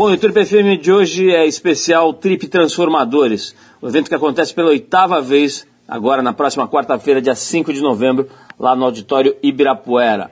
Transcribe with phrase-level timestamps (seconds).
[0.00, 4.70] Bom, o Trip FM de hoje é especial Trip Transformadores, um evento que acontece pela
[4.70, 8.26] oitava vez, agora na próxima quarta-feira, dia 5 de novembro,
[8.58, 10.30] lá no Auditório Ibirapuera.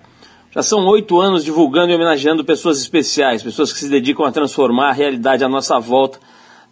[0.52, 4.88] Já são oito anos divulgando e homenageando pessoas especiais, pessoas que se dedicam a transformar
[4.88, 6.18] a realidade à nossa volta,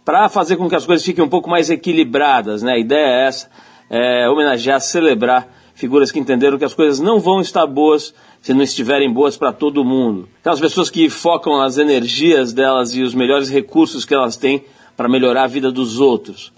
[0.03, 2.63] para fazer com que as coisas fiquem um pouco mais equilibradas.
[2.63, 2.73] Né?
[2.73, 3.51] A ideia é essa,
[3.91, 8.15] é homenagear, celebrar figuras que entenderam que as coisas não vão estar boas
[8.47, 10.29] se não estiverem boas para todo mundo.
[10.39, 14.63] Aquelas pessoas que focam as energias delas e os melhores recursos que elas têm
[14.97, 16.53] para melhorar a vida dos outros.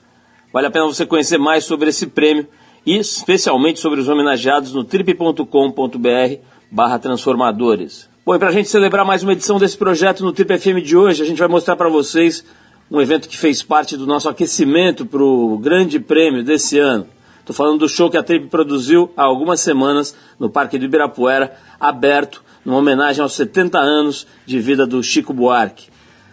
[0.52, 2.46] Vale a pena você conhecer mais sobre esse prêmio
[2.84, 5.46] e especialmente sobre os homenageados no trip.com.br
[6.70, 8.06] barra transformadores.
[8.22, 10.94] Bom, e para a gente celebrar mais uma edição desse projeto no Trip FM de
[10.94, 12.44] hoje, a gente vai mostrar para vocês
[12.90, 17.06] um evento que fez parte do nosso aquecimento para o grande prêmio desse ano.
[17.48, 21.56] Estou falando do show que a Trip produziu há algumas semanas no Parque do Ibirapuera,
[21.80, 25.88] aberto, numa homenagem aos 70 anos de vida do Chico Buarque.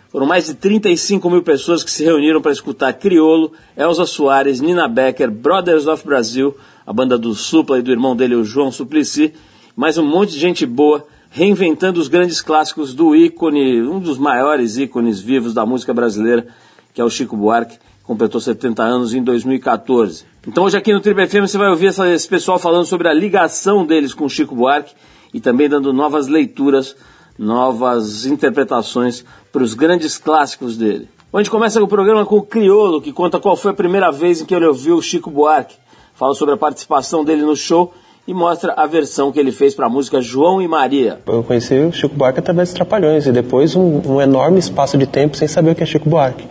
[0.10, 4.90] Foram mais de 35 mil pessoas que se reuniram para escutar Criolo, Elza Soares, Nina
[4.90, 6.54] Becker, Brothers of Brasil,
[6.86, 9.34] a banda do Supla e do irmão dele, o João Suplicy,
[9.74, 14.76] mais um monte de gente boa, reinventando os grandes clássicos do ícone, um dos maiores
[14.78, 16.46] ícones vivos da música brasileira,
[16.94, 20.26] que é o Chico Buarque, que completou 70 anos em 2014.
[20.48, 23.14] Então hoje aqui no Triple FM você vai ouvir essa, esse pessoal falando sobre a
[23.14, 24.94] ligação deles com Chico Buarque
[25.34, 26.96] e também dando novas leituras,
[27.38, 31.10] novas interpretações para os grandes clássicos dele.
[31.34, 34.40] A gente começa o programa com o Criolo, que conta qual foi a primeira vez
[34.40, 35.76] em que ele ouviu Chico Buarque.
[36.14, 37.94] Fala sobre a participação dele no show
[38.26, 41.20] e mostra a versão que ele fez para a música João e Maria.
[41.28, 45.06] Eu conheci o Chico Buarque através dos Trapalhões e depois um, um, enorme espaço de
[45.06, 46.48] tempo sem saber o que é Chico Buarque.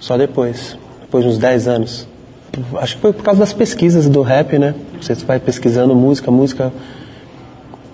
[0.00, 2.08] Só depois, depois de uns 10 anos.
[2.76, 4.74] Acho que foi por causa das pesquisas do rap, né?
[5.00, 6.72] Você vai pesquisando música, música.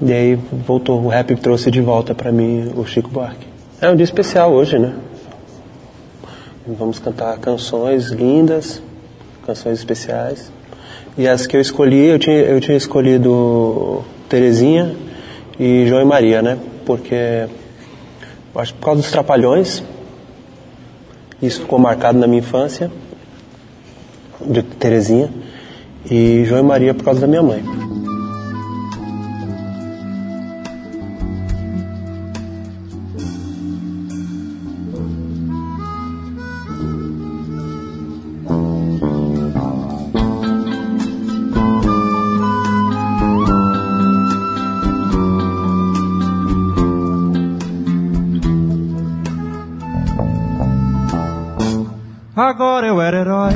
[0.01, 0.35] E aí
[0.67, 3.47] voltou, o rap trouxe de volta para mim o Chico Buarque.
[3.81, 4.95] É um dia especial hoje, né?
[6.67, 8.83] Vamos cantar canções lindas,
[9.47, 10.51] canções especiais.
[11.17, 14.97] E as que eu escolhi, eu tinha, eu tinha escolhido Terezinha
[15.59, 16.59] e João e Maria, né?
[16.85, 17.47] Porque
[18.57, 19.83] acho por causa dos trapalhões,
[21.47, 22.91] isso ficou marcado na minha infância,
[24.41, 25.31] de Terezinha,
[26.11, 27.84] e João e Maria por causa da minha mãe.
[53.05, 53.53] Era herói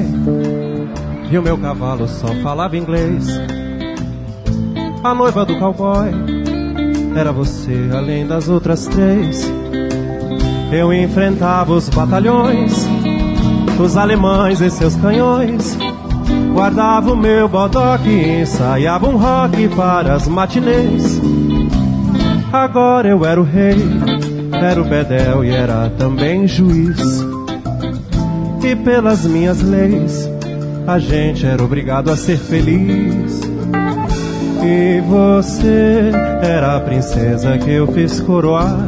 [1.31, 3.27] e o meu cavalo só falava inglês.
[5.03, 6.11] A noiva do cowboy
[7.17, 9.51] era você, além das outras três.
[10.71, 12.87] Eu enfrentava os batalhões,
[13.79, 15.79] os alemães e seus canhões.
[16.53, 21.21] Guardava o meu bodoque e ensaiava um rock para as matinês.
[22.53, 23.77] Agora eu era o rei,
[24.53, 27.28] era o bedel e era também juiz
[28.71, 30.29] e pelas minhas leis
[30.87, 33.41] a gente era obrigado a ser feliz.
[34.63, 36.11] E você
[36.43, 38.85] era a princesa que eu fiz coroar,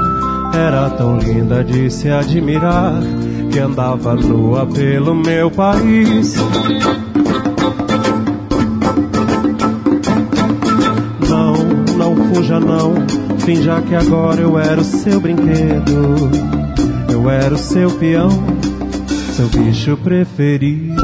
[0.55, 3.01] era tão linda de se admirar
[3.51, 6.35] que andava nua pelo meu país.
[11.29, 11.55] Não,
[11.97, 12.95] não fuja não,
[13.39, 16.31] finja que agora eu era o seu brinquedo,
[17.11, 18.70] eu era o seu peão
[19.41, 21.03] seu bicho preferido.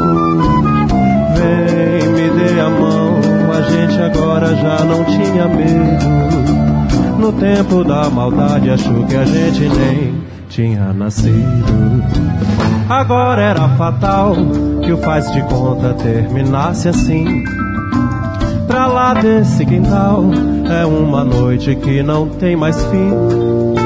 [1.35, 3.19] Vem, me dê a mão,
[3.51, 7.19] a gente agora já não tinha medo.
[7.19, 10.15] No tempo da maldade achou que a gente nem
[10.51, 12.05] tinha nascido.
[12.91, 14.37] Agora era fatal
[14.85, 17.43] que o faz de conta terminasse assim.
[18.67, 20.25] Pra lá desse quintal
[20.69, 23.86] é uma noite que não tem mais fim.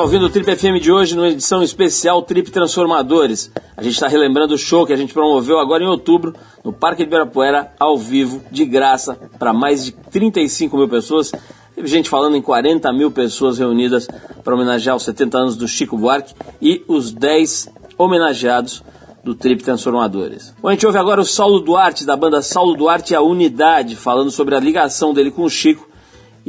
[0.00, 3.52] Está ouvindo o Trip FM de hoje, numa edição especial Trip Transformadores.
[3.76, 7.02] A gente está relembrando o show que a gente promoveu agora em outubro, no Parque
[7.02, 11.30] de Ibirapuera, ao vivo, de graça, para mais de 35 mil pessoas.
[11.74, 14.08] Teve gente falando em 40 mil pessoas reunidas
[14.42, 17.68] para homenagear os 70 anos do Chico Buarque e os 10
[17.98, 18.82] homenageados
[19.22, 20.54] do Trip Transformadores.
[20.62, 23.96] Bom, a gente ouve agora o Saulo Duarte, da banda Saulo Duarte e a Unidade,
[23.96, 25.89] falando sobre a ligação dele com o Chico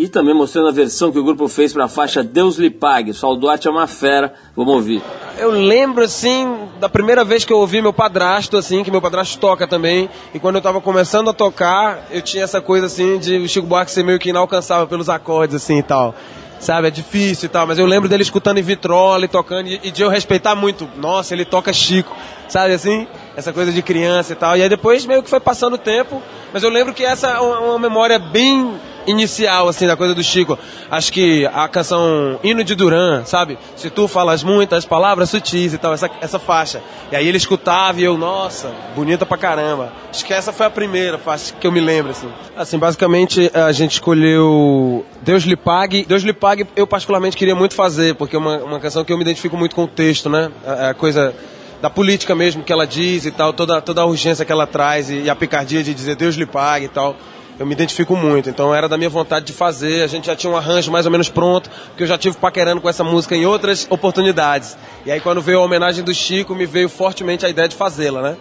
[0.01, 3.11] e também mostrando a versão que o grupo fez para a faixa Deus lhe pague.
[3.11, 4.99] O Saulo Duarte é uma fera, vamos ouvir.
[5.37, 9.37] Eu lembro, assim, da primeira vez que eu ouvi meu padrasto, assim, que meu padrasto
[9.37, 13.37] toca também, e quando eu estava começando a tocar, eu tinha essa coisa, assim, de
[13.37, 16.15] o Chico Buarque ser meio que inalcançável pelos acordes, assim, e tal
[16.59, 16.87] sabe?
[16.87, 20.03] É difícil e tal, mas eu lembro dele escutando em vitrola e tocando, e de
[20.03, 20.87] eu respeitar muito.
[20.95, 22.15] Nossa, ele toca Chico,
[22.47, 23.07] sabe assim?
[23.35, 24.55] Essa coisa de criança e tal.
[24.55, 26.21] E aí depois meio que foi passando o tempo,
[26.53, 30.57] mas eu lembro que essa é uma memória bem inicial, assim, da coisa do Chico.
[30.89, 33.57] Acho que a canção Hino de Duran, sabe?
[33.75, 36.81] Se tu falas muitas palavras sutis e tal, essa, essa faixa.
[37.11, 39.91] E aí ele escutava e eu, nossa, bonita pra caramba.
[40.09, 42.29] Acho que essa foi a primeira faixa que eu me lembro, assim.
[42.55, 46.05] Assim, basicamente a gente escolheu Deus lhe pague.
[46.05, 49.17] Deus lhe pague eu particularmente queria muito fazer, porque é uma, uma canção que eu
[49.17, 50.51] me identifico muito com o texto, né?
[50.65, 51.33] A, a coisa
[51.81, 55.09] da política mesmo que ela diz e tal, toda, toda a urgência que ela traz
[55.09, 57.15] e, e a picardia de dizer Deus lhe pague e tal
[57.59, 58.49] eu me identifico muito.
[58.49, 60.03] Então era da minha vontade de fazer.
[60.03, 62.81] A gente já tinha um arranjo mais ou menos pronto, porque eu já tive paquerando
[62.81, 64.77] com essa música em outras oportunidades.
[65.05, 68.21] E aí quando veio a homenagem do Chico, me veio fortemente a ideia de fazê-la,
[68.21, 68.37] né?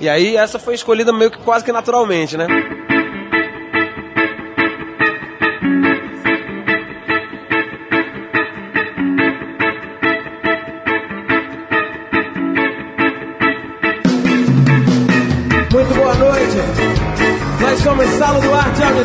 [0.00, 2.46] E aí essa foi escolhida meio que quase que naturalmente, né?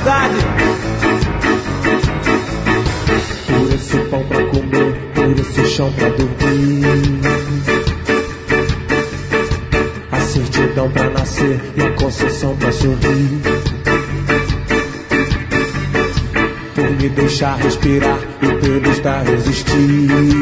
[0.05, 0.35] E Unidade.
[3.47, 7.19] Por esse pão pra comer, por esse chão pra dormir.
[10.11, 13.41] A certidão pra nascer e a concessão pra sorrir.
[16.75, 20.34] Por me deixar respirar e pelo estar resistir.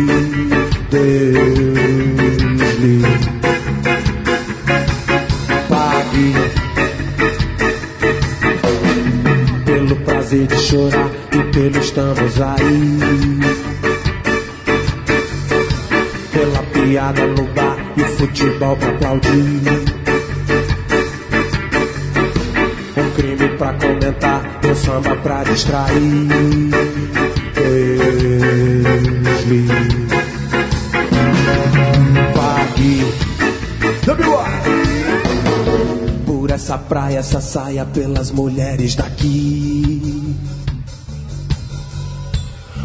[37.73, 40.35] Saia pelas mulheres daqui.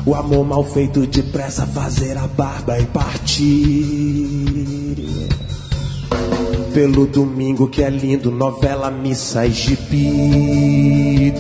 [0.06, 3.44] O amor mal feito depressa, fazer a barba e partir.
[6.72, 11.34] Pelo domingo que é lindo, novela, missa e gibi.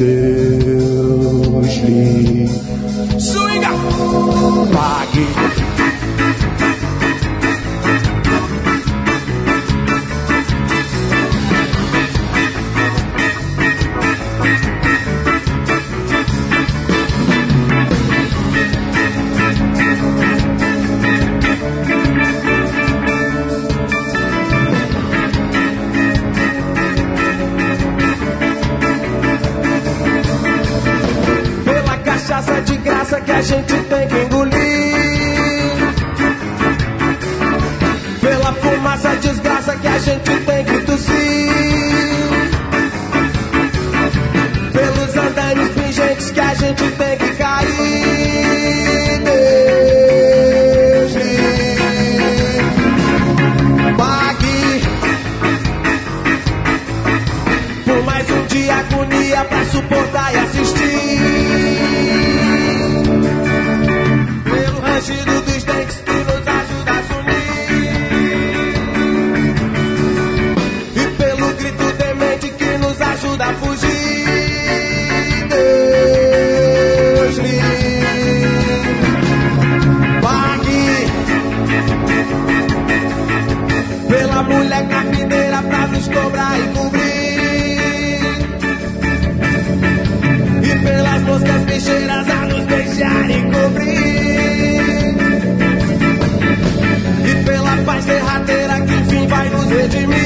[99.28, 100.18] vai nos redimir.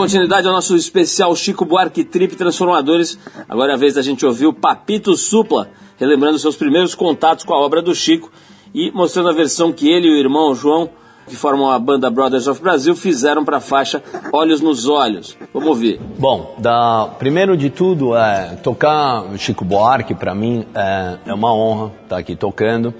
[0.00, 4.46] Continuidade ao nosso especial Chico Buarque Trip Transformadores, agora é a vez da gente ouvir
[4.46, 8.32] o Papito Supla, relembrando seus primeiros contatos com a obra do Chico
[8.74, 10.88] e mostrando a versão que ele e o irmão João,
[11.28, 14.02] que formam a banda Brothers of Brasil, fizeram para a faixa
[14.32, 15.36] Olhos nos Olhos.
[15.52, 16.00] Vamos ouvir.
[16.18, 21.92] Bom, da, primeiro de tudo, é, tocar Chico Buarque para mim é, é uma honra
[22.04, 22.94] estar aqui tocando.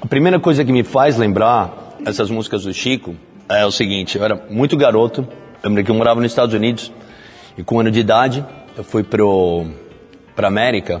[0.00, 3.14] A primeira coisa que me faz lembrar essas músicas do Chico
[3.46, 5.28] é o seguinte: eu era muito garoto,
[5.64, 6.92] eu lembro que eu morava nos Estados Unidos
[7.56, 8.44] e com um ano de idade
[8.76, 11.00] eu fui para América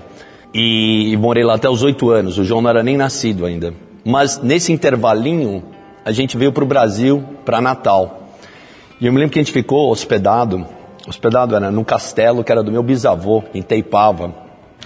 [0.54, 2.38] e, e morei lá até os oito anos.
[2.38, 3.74] O João não era nem nascido ainda.
[4.02, 5.62] Mas nesse intervalinho
[6.02, 8.30] a gente veio para o Brasil para Natal.
[8.98, 10.66] E eu me lembro que a gente ficou hospedado,
[11.06, 14.34] hospedado era num castelo que era do meu bisavô, em Teipava.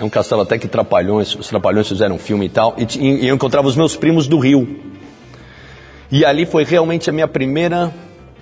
[0.00, 2.74] É um castelo até que Trapalhões, os Trapalhões fizeram um filme e tal.
[2.76, 4.80] E, e eu encontrava os meus primos do Rio.
[6.10, 7.92] E ali foi realmente a minha primeira,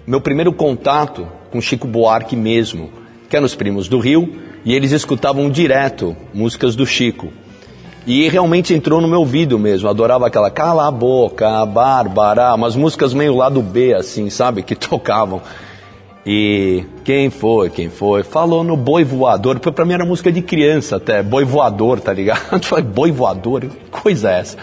[0.06, 2.90] meu primeiro contato com Chico Buarque mesmo,
[3.28, 7.32] que eram os primos do Rio, e eles escutavam direto músicas do Chico.
[8.06, 9.88] E realmente entrou no meu ouvido mesmo.
[9.88, 14.62] Adorava aquela Cala a Boca, Bárbara, umas músicas meio lado B, assim, sabe?
[14.62, 15.42] Que tocavam.
[16.25, 18.22] E quem foi, quem foi?
[18.22, 19.58] Falou no Boi Voador.
[19.58, 21.20] Pra mim era música de criança até.
[21.20, 22.62] Boi Voador, tá ligado?
[22.64, 23.62] Falei, Boi Voador?
[23.62, 24.56] Que coisa é essa?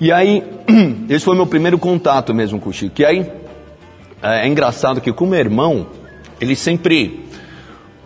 [0.00, 0.44] E aí,
[1.08, 3.00] esse foi meu primeiro contato mesmo com o Chico.
[3.00, 3.26] E aí,
[4.22, 5.86] é, é engraçado que com meu irmão,
[6.40, 7.28] ele sempre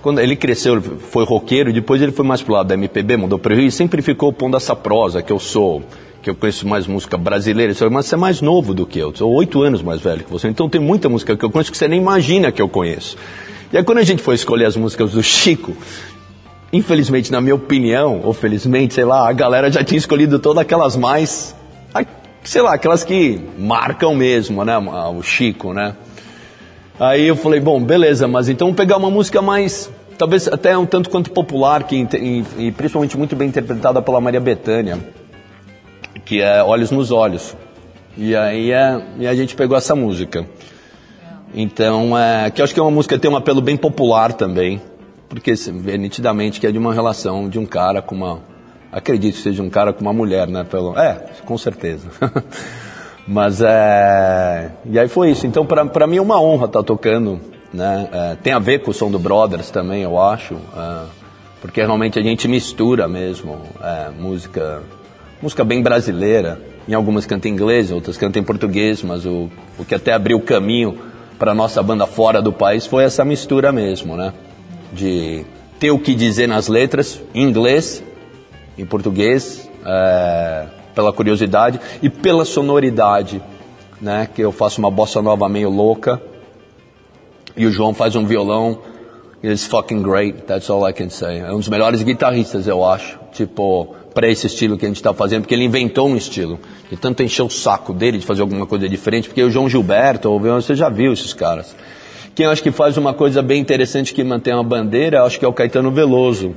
[0.03, 3.55] quando ele cresceu, foi roqueiro, depois ele foi mais pro lado da MPB, mudou para
[3.55, 5.81] o Rio e sempre ficou pondo essa prosa que eu sou,
[6.21, 7.73] que eu conheço mais música brasileira.
[7.89, 10.49] Mas você é mais novo do que eu, sou oito anos mais velho que você.
[10.49, 13.17] Então tem muita música que eu conheço que você nem imagina que eu conheço.
[13.73, 15.77] E aí quando a gente foi escolher as músicas do Chico,
[16.73, 20.97] infelizmente, na minha opinião, ou felizmente, sei lá, a galera já tinha escolhido todas aquelas
[20.97, 21.55] mais,
[22.45, 25.95] sei lá, aquelas que marcam mesmo, né, o Chico, né?
[26.99, 31.11] Aí eu falei, bom, beleza, mas então pegar uma música mais, talvez até um tanto
[31.11, 34.99] quanto popular, que, e, e principalmente muito bem interpretada pela Maria Bethânia,
[36.25, 37.57] que é Olhos nos Olhos.
[38.17, 40.47] E aí é, e a gente pegou essa música.
[41.55, 44.33] Então, é, que eu acho que é uma música que tem um apelo bem popular
[44.33, 44.81] também,
[45.29, 48.52] porque vê nitidamente que é de uma relação de um cara com uma.
[48.93, 50.65] Acredito que seja um cara com uma mulher, né?
[50.65, 51.15] Pelo, é,
[51.47, 52.09] com certeza.
[53.27, 54.71] Mas é.
[54.85, 55.47] E aí foi isso.
[55.47, 57.41] Então, para mim é uma honra estar tá tocando.
[57.73, 58.09] Né?
[58.13, 60.55] É, tem a ver com o som do Brothers também, eu acho.
[60.55, 61.05] É,
[61.61, 64.83] porque realmente a gente mistura mesmo é, música,
[65.41, 66.61] música bem brasileira.
[66.87, 70.37] Em algumas canta em inglês, outras canta em português, mas o, o que até abriu
[70.37, 70.99] o caminho
[71.39, 74.35] para nossa banda fora do país foi essa mistura mesmo, né?
[74.93, 75.47] De
[75.79, 78.03] ter o que dizer nas letras em inglês,
[78.77, 79.69] em português.
[79.85, 83.43] É, pela curiosidade e pela sonoridade,
[84.01, 84.29] né?
[84.33, 86.21] Que eu faço uma bossa nova meio louca
[87.57, 88.79] e o João faz um violão.
[89.45, 91.41] It's fucking great, that's all I can say.
[91.41, 95.13] É um dos melhores guitarristas, eu acho, tipo, para esse estilo que a gente está
[95.13, 96.61] fazendo, porque ele inventou um estilo.
[96.93, 100.39] E tanto encheu o saco dele de fazer alguma coisa diferente, porque o João Gilberto,
[100.39, 101.75] você já viu esses caras.
[102.37, 105.45] Quem eu acho que faz uma coisa bem interessante que mantém uma bandeira, acho que
[105.45, 106.55] é o Caetano Veloso,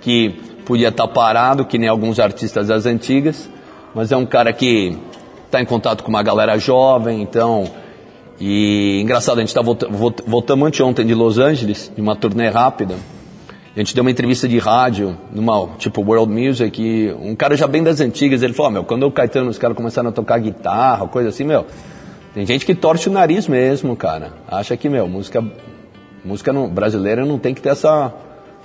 [0.00, 0.34] que
[0.66, 3.48] podia estar tá parado, que nem alguns artistas das antigas,
[3.94, 4.98] mas é um cara que
[5.46, 7.64] está em contato com uma galera jovem, então.
[8.38, 12.96] E engraçado, a gente está voltando anteontem de Los Angeles, de uma turnê rápida.
[13.74, 17.66] A gente deu uma entrevista de rádio, numa, tipo World Music, e um cara já
[17.66, 20.38] bem das antigas, ele falou, oh, meu, quando o Caetano, os caras começaram a tocar
[20.38, 21.66] guitarra, coisa assim, meu,
[22.34, 24.32] tem gente que torce o nariz mesmo, cara.
[24.48, 25.44] Acha que, meu, música,
[26.24, 28.12] música não, brasileira não tem que ter essa,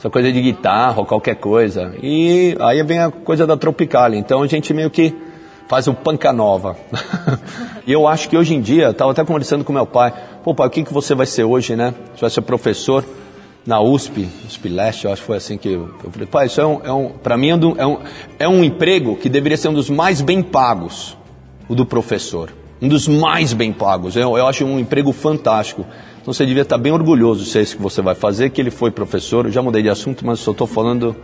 [0.02, 1.94] essa coisa de guitarra ou qualquer coisa.
[2.02, 4.16] E aí vem a coisa da Tropical.
[4.16, 5.16] Então a gente meio que
[5.68, 6.76] faz o panca nova.
[7.86, 10.12] e eu acho que hoje em dia, estava até conversando com meu pai,
[10.44, 11.94] pô pai, o que, que você vai ser hoje, né?
[12.16, 13.06] Você vai ser professor
[13.64, 16.60] na USP, USP Leste, eu acho que foi assim que eu, eu falei, pai, isso
[16.60, 17.98] é um, é um para mim é um, é um,
[18.40, 21.16] é um emprego que deveria ser um dos mais bem pagos,
[21.70, 22.52] o do professor.
[22.82, 24.16] Um dos mais bem pagos.
[24.16, 25.86] Eu, eu acho um emprego fantástico.
[26.22, 28.70] Então você devia estar bem orgulhoso de ser isso que você vai fazer, que ele
[28.70, 29.46] foi professor.
[29.46, 31.16] Eu já mudei de assunto, mas só estou falando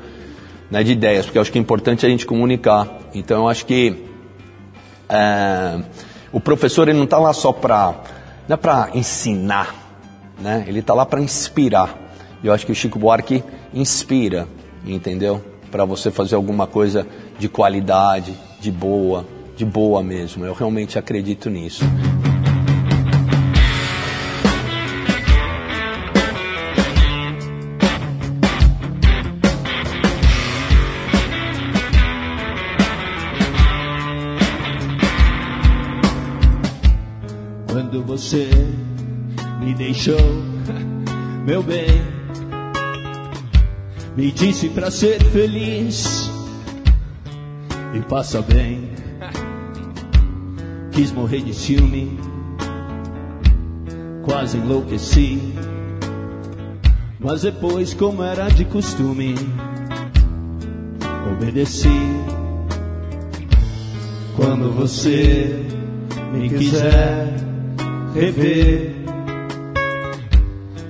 [0.71, 2.87] né, de ideias, porque eu acho que é importante a gente comunicar.
[3.13, 3.95] Então eu acho que
[5.07, 5.79] é,
[6.31, 7.95] o professor ele não está lá só para
[8.47, 9.75] não é para ensinar,
[10.39, 10.63] né?
[10.67, 11.95] Ele está lá para inspirar.
[12.43, 14.47] Eu acho que o Chico Buarque inspira,
[14.85, 15.43] entendeu?
[15.69, 17.05] Para você fazer alguma coisa
[17.37, 19.25] de qualidade, de boa,
[19.55, 20.45] de boa mesmo.
[20.45, 21.83] Eu realmente acredito nisso.
[39.97, 40.43] Deixou.
[41.43, 41.87] meu bem,
[44.15, 46.31] me disse pra ser feliz
[47.95, 48.91] e passa bem.
[50.91, 52.19] Quis morrer de ciúme,
[54.23, 55.53] quase enlouqueci.
[57.19, 59.33] Mas depois, como era de costume,
[61.31, 61.89] obedeci.
[64.35, 65.65] Quando você
[66.31, 67.33] me quiser
[68.13, 68.96] rever,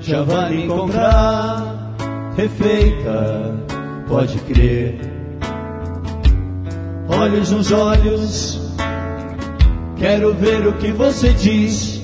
[0.07, 1.93] já vai me encontrar.
[2.35, 3.55] Refeita,
[4.07, 4.99] pode crer.
[7.09, 8.75] Olhos nos olhos,
[9.97, 12.01] quero ver o que você diz.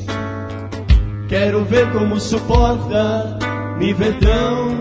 [1.29, 3.37] Quero ver como suporta
[3.79, 4.75] me ver tão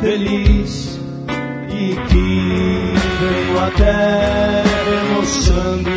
[0.00, 0.96] feliz.
[1.68, 4.62] E que venho até
[5.10, 5.90] emocionando,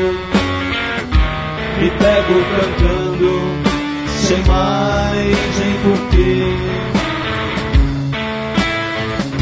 [1.79, 3.08] me pego cantando
[4.29, 6.53] sem mais nem porquê.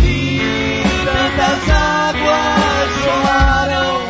[0.02, 4.02] E tantas águas rolaram,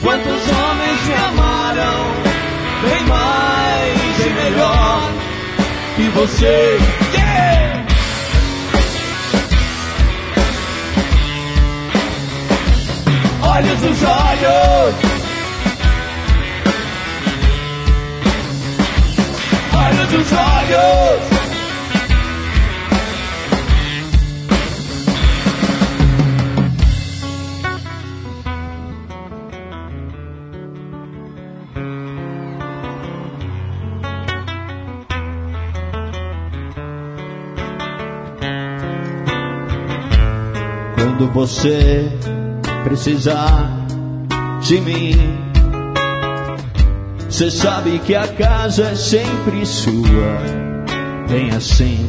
[0.00, 1.98] quantos homens me amaram,
[2.84, 5.10] bem mais e melhor
[5.96, 6.78] que você.
[13.42, 15.21] Olhos nos olhos.
[20.12, 21.32] Nos olhos.
[40.94, 42.10] Quando você
[42.84, 43.70] precisar
[44.60, 45.51] de mim,
[47.42, 50.38] você sabe que a casa é sempre sua,
[51.28, 52.08] bem assim.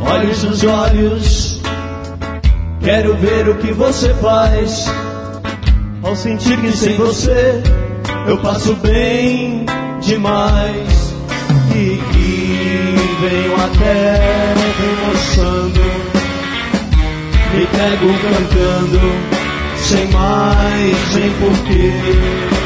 [0.00, 1.60] Olhos nos olhos,
[2.80, 4.86] quero ver o que você faz.
[6.04, 7.60] Ao sentir que sem você
[8.28, 9.66] eu passo bem
[10.02, 11.14] demais
[11.74, 15.80] e que venho até remoçando
[17.54, 19.00] me pego cantando,
[19.78, 22.65] sem mais nem porquê.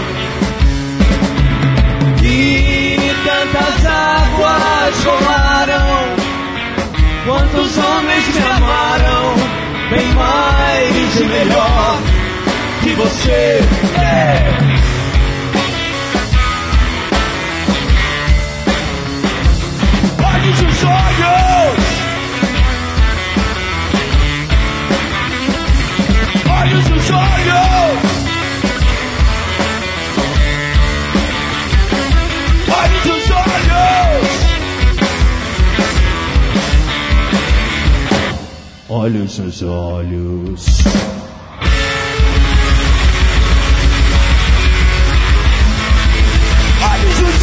[3.53, 6.15] Tantas águas rolaram,
[7.25, 9.35] quantos homens me amaram,
[9.91, 11.99] bem mais e melhor
[12.83, 13.61] que você
[13.99, 14.59] é.
[20.23, 21.51] Olhos nos olhos!
[26.91, 27.69] nos olhos.
[27.69, 27.69] Olhos
[38.90, 39.38] olhos.
[39.38, 40.66] Olhos nos olhos.
[46.83, 47.40] Olhos nos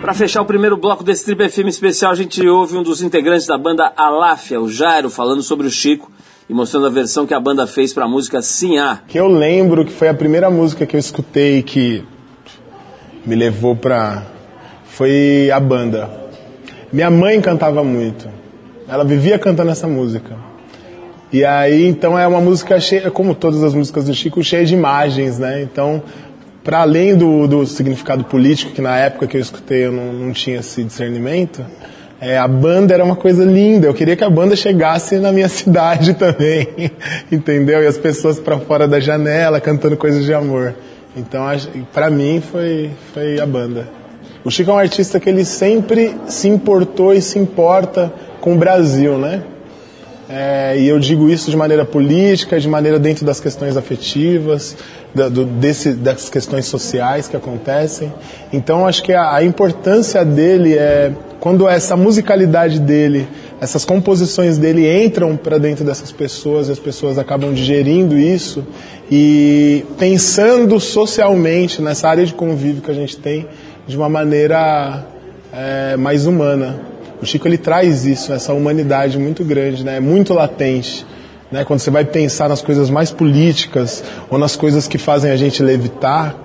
[0.00, 3.46] Para fechar o primeiro bloco desse Trip FM especial, a gente ouve um dos integrantes
[3.46, 6.12] da banda Aláfia, o Jairo, falando sobre o Chico
[6.48, 9.00] e mostrando a versão que a banda fez para a música Sim A.
[9.06, 12.04] Que eu lembro que foi a primeira música que eu escutei que
[13.24, 14.22] me levou pra.
[14.84, 16.10] foi a banda.
[16.92, 18.28] Minha mãe cantava muito.
[18.86, 20.36] Ela vivia cantando essa música.
[21.32, 24.74] E aí, então é uma música cheia, como todas as músicas do Chico, cheia de
[24.74, 25.62] imagens, né?
[25.62, 26.00] Então,
[26.62, 30.32] para além do, do, significado político, que na época que eu escutei eu não, não
[30.32, 31.64] tinha esse discernimento,
[32.20, 33.86] é, a banda era uma coisa linda.
[33.86, 36.68] Eu queria que a banda chegasse na minha cidade também,
[37.30, 37.82] entendeu?
[37.82, 40.74] E as pessoas para fora da janela cantando coisas de amor.
[41.16, 41.44] Então,
[41.92, 43.88] para mim, foi, foi a banda.
[44.44, 48.56] O Chico é um artista que ele sempre se importou e se importa com o
[48.56, 49.42] Brasil, né?
[50.28, 54.76] É, e eu digo isso de maneira política, de maneira dentro das questões afetivas,
[55.14, 58.12] da, do, desse, das questões sociais que acontecem.
[58.52, 61.12] Então acho que a, a importância dele é
[61.44, 63.28] quando essa musicalidade dele,
[63.60, 68.64] essas composições dele entram para dentro dessas pessoas, as pessoas acabam digerindo isso
[69.12, 73.46] e pensando socialmente nessa área de convívio que a gente tem
[73.86, 75.06] de uma maneira
[75.52, 76.80] é, mais humana.
[77.20, 80.00] O Chico ele traz isso, essa humanidade muito grande, né?
[80.00, 81.04] muito latente.
[81.52, 81.62] Né?
[81.62, 85.62] Quando você vai pensar nas coisas mais políticas ou nas coisas que fazem a gente
[85.62, 86.36] levitar,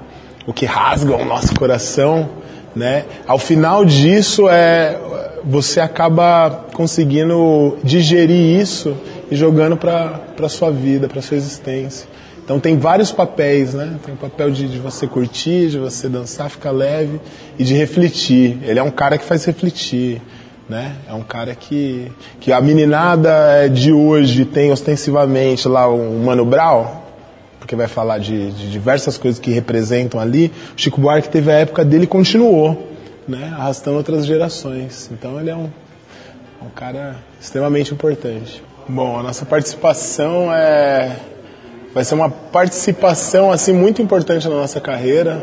[0.46, 2.28] o que rasgam o nosso coração,
[2.76, 3.06] né?
[3.28, 4.98] ao final disso é
[5.44, 8.96] você acaba conseguindo digerir isso
[9.32, 12.08] e jogando para a sua vida, para sua existência.
[12.44, 13.98] Então tem vários papéis, né?
[14.04, 17.20] Tem o papel de, de, você curtir, de você dançar, ficar leve
[17.60, 18.58] e de refletir.
[18.64, 20.20] Ele é um cara que faz refletir,
[20.68, 20.96] né?
[21.08, 26.88] É um cara que, que a meninada de hoje tem ostensivamente lá o Mano Brown,
[27.70, 30.52] porque vai falar de, de diversas coisas que representam ali.
[30.76, 32.90] O Chico Buarque teve a época dele e continuou,
[33.28, 33.54] né?
[33.56, 35.08] Arrastando outras gerações.
[35.14, 35.70] Então ele é um,
[36.64, 38.64] um cara extremamente importante.
[38.88, 41.16] Bom, a nossa participação é
[41.94, 45.40] vai ser uma participação assim muito importante na nossa carreira.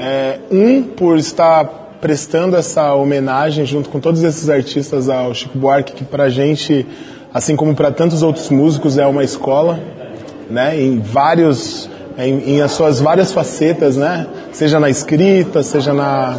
[0.00, 1.64] É, um por estar
[2.00, 6.84] prestando essa homenagem junto com todos esses artistas ao Chico Buarque, que para gente,
[7.32, 9.78] assim como para tantos outros músicos, é uma escola,
[10.52, 10.80] né?
[10.80, 14.26] Em vários, em, em as suas várias facetas, né?
[14.52, 16.38] Seja na escrita, seja na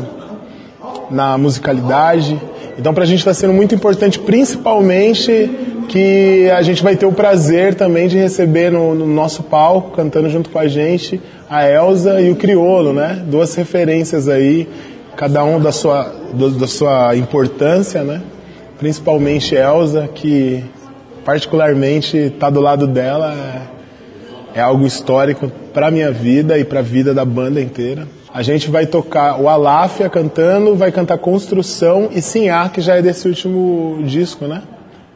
[1.09, 2.39] na musicalidade.
[2.77, 5.49] Então, para a gente está sendo muito importante, principalmente
[5.87, 10.29] que a gente vai ter o prazer também de receber no, no, nosso palco, cantando
[10.29, 13.21] junto com a gente, a Elsa e o Criolo, né?
[13.27, 14.67] Duas referências aí,
[15.15, 18.21] cada um da sua, do, da sua importância, né?
[18.79, 20.63] Principalmente Elsa, que
[21.23, 23.61] particularmente está do lado dela é,
[24.53, 28.07] é algo histórico para minha vida e para a vida da banda inteira.
[28.33, 33.01] A gente vai tocar o Aláfia cantando, vai cantar Construção e Sinhá, que já é
[33.01, 34.63] desse último disco, né?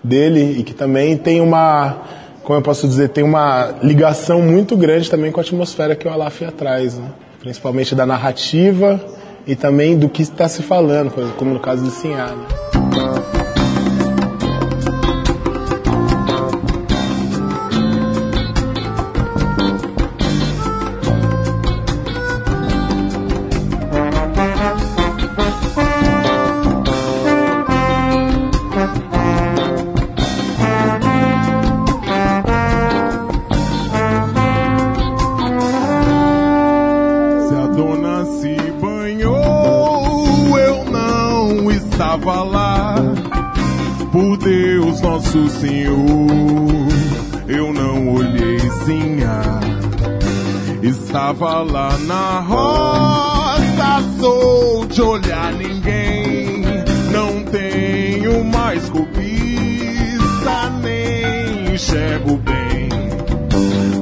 [0.04, 1.97] Dele, e que também tem uma,
[2.43, 6.12] como eu posso dizer, tem uma ligação muito grande também com a atmosfera que o
[6.12, 7.10] Aláfia traz, né?
[7.39, 9.00] Principalmente da narrativa
[9.47, 13.37] e também do que está se falando, como no caso do Sinhá, né?
[61.78, 62.90] Enxergo bem.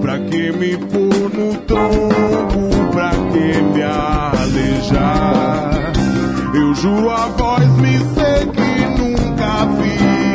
[0.02, 5.72] Pra que me pôr no tronco, pra que me alejar?
[6.54, 10.35] Eu juro a voz me seguir, nunca vi.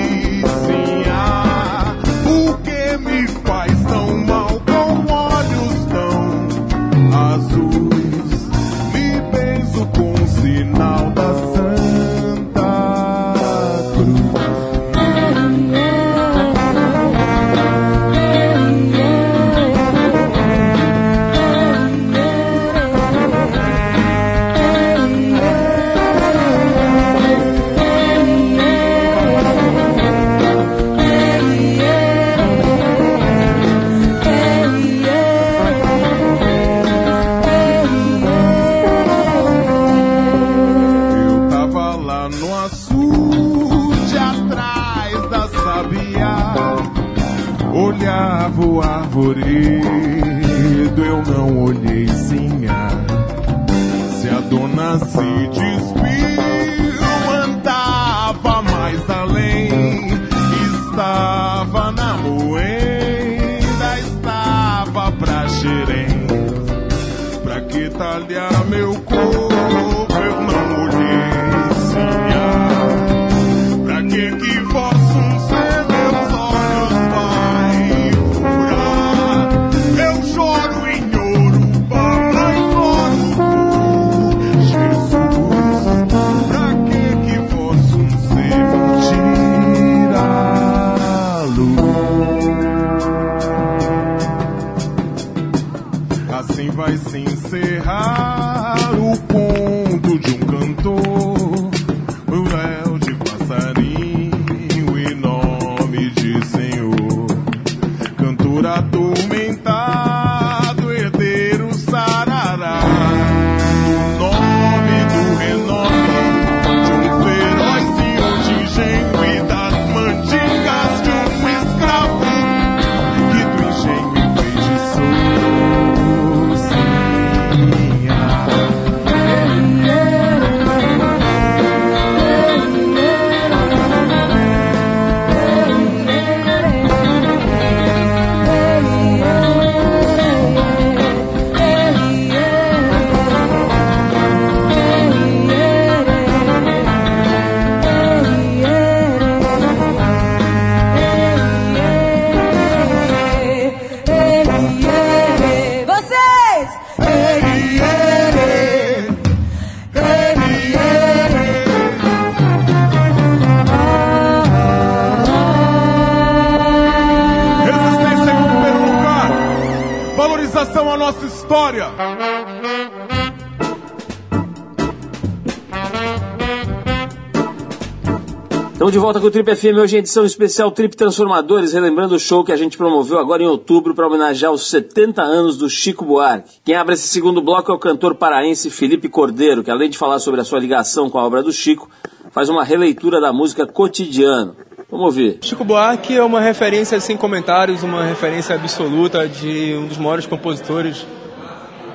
[179.10, 182.52] Volta com o Trip FM, hoje em edição especial Trip Transformadores, relembrando o show que
[182.52, 186.60] a gente promoveu agora em outubro para homenagear os 70 anos do Chico Buarque.
[186.64, 190.20] Quem abre esse segundo bloco é o cantor paraense Felipe Cordeiro, que além de falar
[190.20, 191.90] sobre a sua ligação com a obra do Chico,
[192.30, 194.54] faz uma releitura da música Cotidiano.
[194.88, 195.38] Vamos ouvir.
[195.42, 201.04] Chico Buarque é uma referência sem comentários, uma referência absoluta de um dos maiores compositores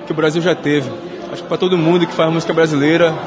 [0.06, 0.92] que o Brasil já teve.
[1.32, 3.18] Acho que para todo mundo que faz música brasileira,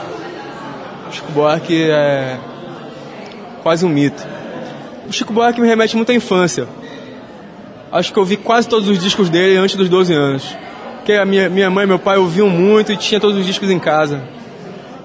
[1.10, 2.38] Chico Buarque é
[3.68, 4.26] quase um mito.
[5.06, 6.66] O Chico Buarque me remete muito à infância.
[7.92, 10.56] Acho que eu vi quase todos os discos dele antes dos 12 anos.
[10.96, 13.70] Porque a minha, minha mãe e meu pai ouviam muito e tinha todos os discos
[13.70, 14.22] em casa.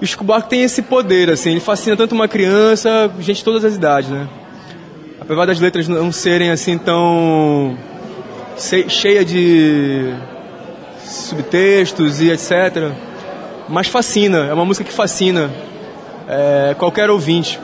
[0.00, 3.44] E o Chico Buarque tem esse poder, assim, ele fascina tanto uma criança, gente de
[3.44, 4.26] todas as idades, né?
[5.20, 7.76] Apesar das letras não serem assim tão
[8.88, 10.10] cheia de
[11.04, 12.92] subtextos e etc.
[13.68, 15.50] Mas fascina, é uma música que fascina
[16.26, 17.60] é, qualquer ouvinte.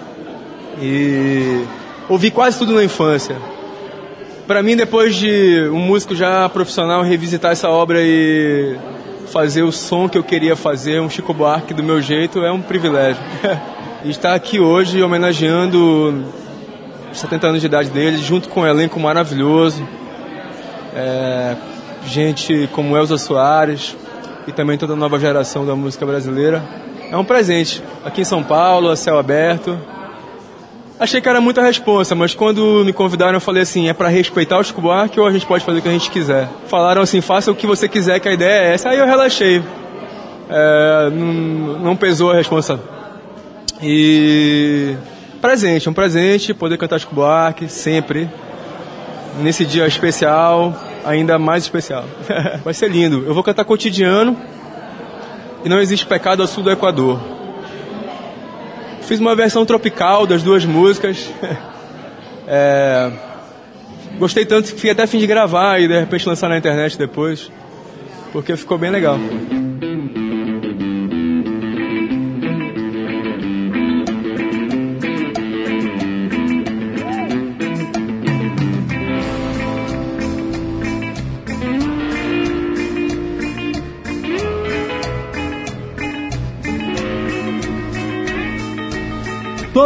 [0.79, 1.65] E
[2.09, 3.37] ouvi quase tudo na infância.
[4.47, 8.77] Para mim, depois de um músico já profissional revisitar essa obra e
[9.31, 12.61] fazer o som que eu queria fazer, um Chico Buarque do meu jeito, é um
[12.61, 13.23] privilégio.
[14.05, 16.25] e estar aqui hoje homenageando
[17.13, 19.87] os 70 anos de idade dele, junto com um elenco maravilhoso.
[20.95, 21.57] É,
[22.07, 23.97] gente como Elza Soares
[24.47, 26.63] e também toda a nova geração da música brasileira.
[27.11, 27.83] É um presente.
[28.05, 29.79] Aqui em São Paulo, a céu aberto.
[31.01, 34.59] Achei que era muita responsa, mas quando me convidaram eu falei assim, é para respeitar
[34.59, 36.47] o Chico Buarque ou a gente pode fazer o que a gente quiser?
[36.67, 38.91] Falaram assim, faça o que você quiser, que a ideia é essa.
[38.91, 39.63] Aí eu relaxei.
[40.51, 42.79] É, não, não pesou a responsa.
[43.83, 44.95] E
[45.41, 48.29] presente, um presente, poder cantar Chico Buarque, sempre.
[49.41, 52.05] Nesse dia especial, ainda mais especial.
[52.63, 53.25] Vai ser lindo.
[53.27, 54.37] Eu vou cantar cotidiano
[55.65, 57.40] e não existe pecado ao sul do Equador.
[59.11, 61.29] Fiz uma versão tropical das duas músicas.
[62.53, 63.13] É,
[64.19, 67.49] Gostei tanto que fiquei até fim de gravar e de repente lançar na internet depois.
[68.33, 69.21] Porque ficou bem legal.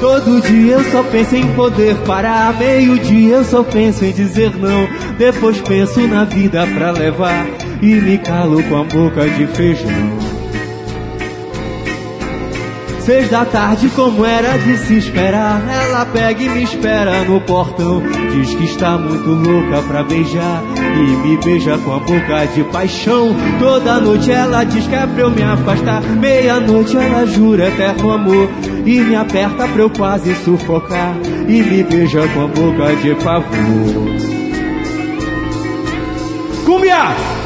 [0.00, 2.58] Todo dia eu só penso em poder parar.
[2.58, 4.86] Meio-dia eu só penso em dizer não.
[5.16, 7.46] Depois penso na vida pra levar.
[7.80, 10.25] E me calo com a boca de feijão.
[13.06, 15.62] Seis da tarde, como era de se esperar.
[15.70, 18.02] Ela pega e me espera no portão.
[18.32, 20.60] Diz que está muito louca pra beijar.
[20.76, 23.28] E me beija com a boca de paixão.
[23.60, 26.02] Toda noite ela diz que é pra eu me afastar.
[26.02, 28.50] Meia-noite ela jura eterno amor.
[28.84, 31.14] E me aperta pra eu quase sufocar.
[31.46, 33.46] E me beija com a boca de pavor.
[36.64, 37.45] Cumbia!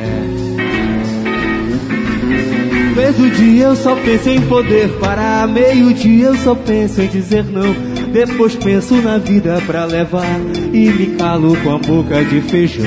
[3.11, 5.45] Todo dia eu só penso em poder parar.
[5.45, 7.73] Meio-dia eu só penso em dizer não.
[8.09, 10.39] Depois penso na vida pra levar.
[10.71, 12.85] E me calo com a boca de feijão.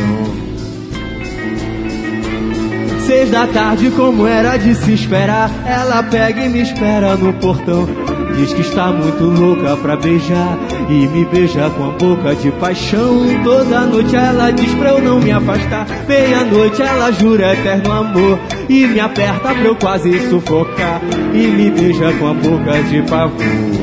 [3.06, 7.86] Seis da tarde, como era de se esperar, ela pega e me espera no portão.
[8.34, 13.24] Diz que está muito louca pra beijar e me beija com a boca de paixão.
[13.42, 15.86] Toda noite ela diz pra eu não me afastar.
[16.06, 21.00] Meia-noite ela jura eterno amor e me aperta pra eu quase sufocar
[21.32, 23.73] e me beija com a boca de pavor.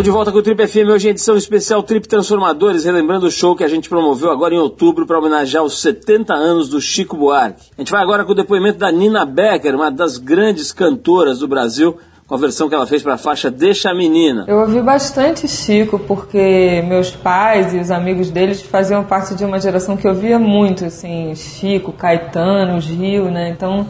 [0.00, 3.30] Estamos de volta com o Trip FM, hoje em edição especial Trip Transformadores, relembrando o
[3.30, 7.18] show que a gente promoveu agora em outubro para homenagear os 70 anos do Chico
[7.18, 7.68] Buarque.
[7.76, 11.46] A gente vai agora com o depoimento da Nina Becker, uma das grandes cantoras do
[11.46, 14.46] Brasil, com a versão que ela fez para a faixa Deixa a Menina.
[14.48, 19.60] Eu ouvi bastante Chico porque meus pais e os amigos deles faziam parte de uma
[19.60, 23.50] geração que ouvia muito, assim, Chico, Caetano, Gil, né?
[23.50, 23.86] Então,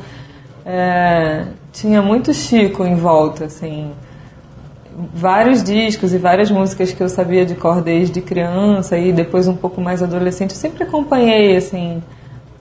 [0.66, 3.92] é, tinha muito Chico em volta, assim
[5.14, 9.56] vários discos e várias músicas que eu sabia de cor desde criança e depois um
[9.56, 10.50] pouco mais adolescente.
[10.50, 12.02] Eu sempre acompanhei assim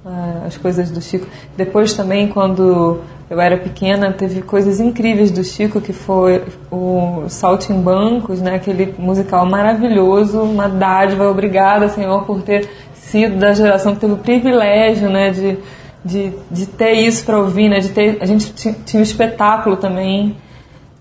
[0.05, 1.27] ah, as coisas do Chico.
[1.57, 8.41] Depois também quando eu era pequena teve coisas incríveis do Chico que foi o Saltimbancos,
[8.41, 8.55] né?
[8.55, 11.29] Aquele musical maravilhoso, uma dádiva.
[11.29, 15.31] Obrigada, Senhor, por ter sido da geração que teve o privilégio, né?
[15.31, 15.57] De
[16.03, 17.79] de, de ter isso para ouvir, né?
[17.79, 20.35] De ter a gente tinha, tinha um espetáculo também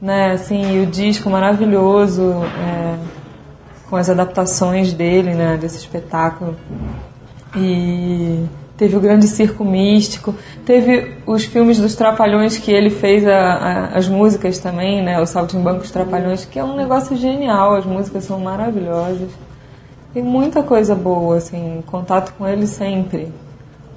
[0.00, 0.32] né?
[0.32, 2.98] Assim, o disco maravilhoso, é,
[3.88, 5.56] com as adaptações dele, né?
[5.56, 6.56] Desse espetáculo.
[7.56, 8.44] E
[8.76, 10.34] teve o Grande Circo Místico,
[10.64, 15.20] teve os filmes dos Trapalhões que ele fez a, a, as músicas também, né?
[15.20, 19.30] O Saltimbancos Trapalhões, que é um negócio genial, as músicas são maravilhosas.
[20.14, 23.32] Tem muita coisa boa, assim, contato com ele sempre,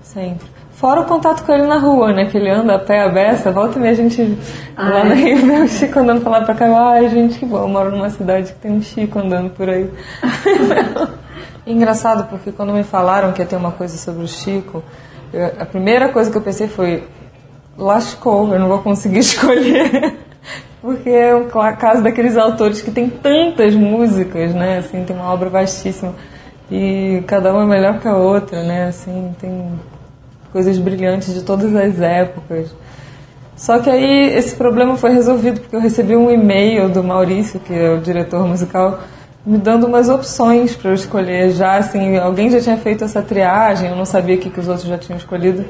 [0.02, 0.48] sempre.
[0.74, 2.26] Fora o contato com ele na rua, né?
[2.26, 4.38] Que ele anda a pé a beça, volta e meia a gente
[4.76, 6.66] lá no Rio vê o Chico andando pra lá pra cá.
[6.92, 9.90] Ai, gente, que bom, eu moro numa cidade que tem um Chico andando por aí.
[11.68, 14.84] Engraçado, porque quando me falaram que ia ter uma coisa sobre o Chico,
[15.32, 17.04] eu, a primeira coisa que eu pensei foi:
[17.78, 20.16] lascou, eu não vou conseguir escolher.
[20.82, 21.46] porque é o
[21.78, 24.80] caso daqueles autores que tem tantas músicas, né?
[24.80, 26.16] Assim, tem uma obra vastíssima.
[26.72, 28.88] E cada uma é melhor que a outra, né?
[28.88, 29.80] Assim, tem
[30.52, 32.74] coisas brilhantes de todas as épocas.
[33.56, 37.74] Só que aí esse problema foi resolvido porque eu recebi um e-mail do Maurício, que
[37.74, 39.02] é o diretor musical,
[39.46, 41.52] me dando umas opções para eu escolher.
[41.52, 44.68] Já assim, alguém já tinha feito essa triagem, eu não sabia o que, que os
[44.68, 45.64] outros já tinham escolhido.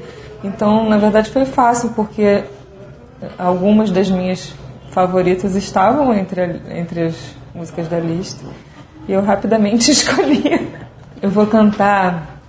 [0.44, 2.44] Então, na verdade, foi fácil porque
[3.38, 4.54] algumas das minhas
[4.90, 7.16] favoritas estavam entre, a, entre as
[7.54, 8.46] músicas da lista
[9.08, 10.70] e eu rapidamente escolhi.
[11.22, 12.41] Eu vou cantar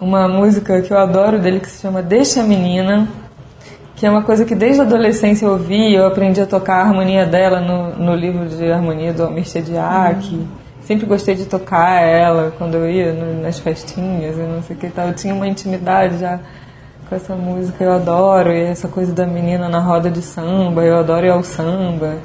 [0.00, 3.08] uma música que eu adoro dele que se chama Deixa a Menina,
[3.94, 6.82] que é uma coisa que desde a adolescência eu ouvi, eu aprendi a tocar a
[6.82, 10.34] harmonia dela no, no livro de harmonia do Almir Shediak.
[10.34, 10.46] Uhum.
[10.82, 14.78] Sempre gostei de tocar ela quando eu ia no, nas festinhas e não sei o
[14.78, 15.08] que tal.
[15.08, 16.38] Eu tinha uma intimidade já
[17.08, 18.52] com essa música, eu adoro.
[18.52, 22.18] E essa coisa da menina na roda de samba, eu adoro ir ao samba.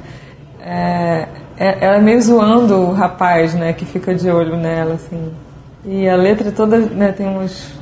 [0.60, 5.32] É, é, ela é meio zoando o rapaz, né, que fica de olho nela, assim.
[5.84, 7.72] E a letra toda né, tem umas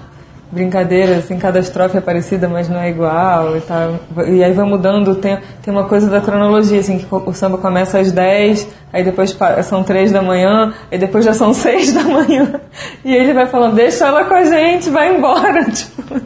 [0.51, 4.01] brincadeiras, assim, cada estrofe é parecida, mas não é igual e tal.
[4.27, 7.99] E aí vai mudando, tem, tem uma coisa da cronologia, assim, que o samba começa
[8.01, 12.61] às 10, aí depois são 3 da manhã, aí depois já são 6 da manhã.
[13.05, 15.65] E ele vai falando, deixa ela com a gente, vai embora.
[15.71, 16.21] Tipo,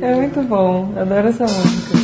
[0.00, 2.00] é muito bom, adoro essa música.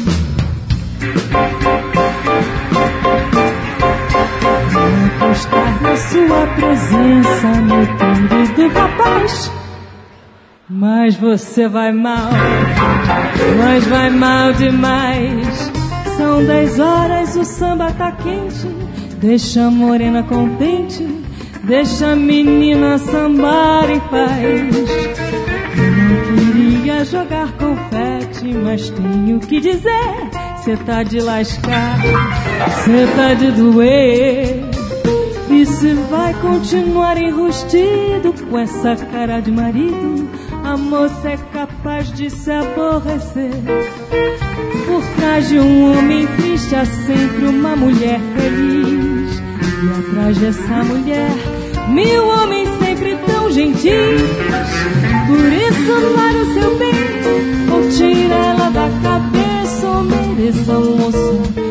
[5.24, 9.52] Estar na sua presença, meu querido rapaz.
[10.68, 12.30] Mas você vai mal,
[13.58, 15.72] mas vai mal demais.
[16.16, 18.66] São dez horas, o samba tá quente.
[19.18, 21.06] Deixa a morena contente,
[21.64, 24.74] deixa a menina sambar em paz.
[25.76, 30.30] Eu não queria jogar confete, mas tenho que dizer:
[30.64, 31.98] cê tá de lascar,
[32.84, 34.85] cê tá de doer.
[35.48, 40.28] E se vai continuar enrustido com essa cara de marido,
[40.64, 43.52] a moça é capaz de se aborrecer.
[44.86, 49.40] Por trás de um homem triste há sempre uma mulher feliz.
[49.82, 51.30] E atrás dessa mulher,
[51.88, 54.22] mil homens sempre tão gentis.
[55.26, 56.92] Por isso, para o seu bem,
[57.72, 61.65] ou tira ela da cabeça, ou mereça um moço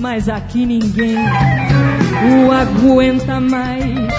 [0.00, 4.10] mas aqui ninguém o aguenta mais.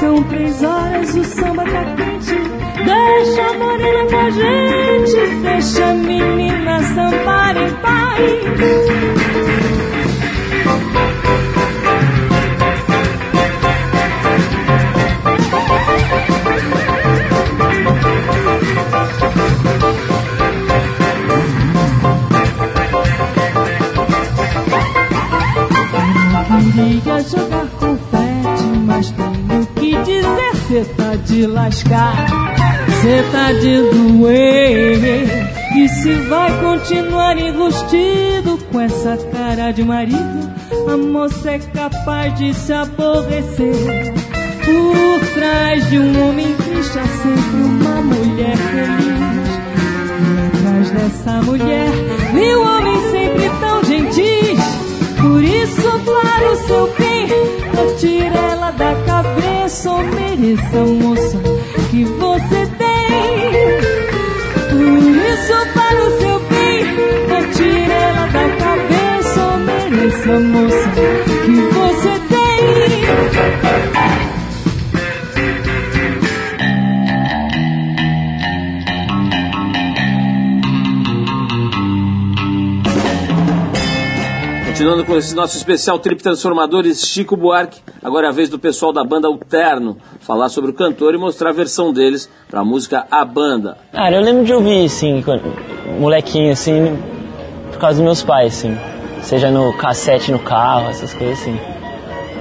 [0.00, 2.34] São três horas, o samba tá quente.
[2.84, 9.63] Deixa a morena com a gente, deixa a menina sambar em paz.
[26.74, 32.26] Queria jogar confete, mas tenho que dizer cê tá de lascar,
[33.00, 35.54] cê tá de doer.
[35.76, 40.52] E se vai continuar enrustido com essa cara de marido,
[40.92, 44.12] a moça é capaz de se aborrecer.
[44.64, 49.44] Por trás de um homem triste há sempre uma mulher feliz.
[50.24, 51.90] E atrás dessa mulher,
[52.32, 53.13] mil homens.
[55.66, 57.26] Para o seu bem,
[57.98, 61.38] tire ela da cabeça ou mereça a moça
[61.90, 63.50] que você tem.
[64.68, 66.84] Por isso, para o seu bem,
[67.54, 70.90] tire ela da cabeça ou mereça a moça
[71.46, 73.93] que você tem.
[84.84, 88.92] Continuando com esse nosso especial Trip Transformadores Chico Buarque, agora é a vez do pessoal
[88.92, 93.06] da banda Alterno falar sobre o cantor e mostrar a versão deles para a música
[93.10, 93.78] A Banda.
[93.94, 95.24] Cara, eu lembro de ouvir, assim,
[95.98, 96.98] molequinho, assim,
[97.72, 98.76] por causa dos meus pais, assim.
[99.22, 101.58] Seja no cassete no carro, essas coisas assim.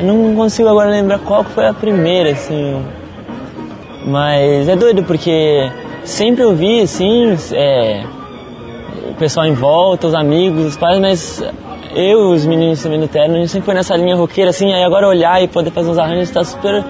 [0.01, 2.85] Eu não consigo agora lembrar qual foi a primeira, assim.
[4.05, 5.71] Mas é doido, porque
[6.03, 8.03] sempre ouvi, assim, é,
[9.09, 11.41] o pessoal em volta, os amigos, os pais, mas
[11.95, 14.73] eu e os meninos também do terno, a gente sempre foi nessa linha roqueira, assim,
[14.73, 16.83] aí agora olhar e poder fazer uns arranjos tá super